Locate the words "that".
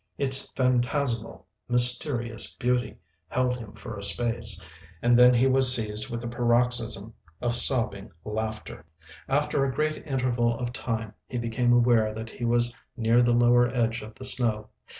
12.13-12.31